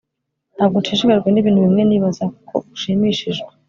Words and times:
ntabwo 0.55 0.77
nshishikajwe 0.79 1.29
nibintu 1.31 1.59
bimwe 1.65 1.83
nibaza 1.85 2.25
ko 2.47 2.55
ushimishijwe 2.75 3.51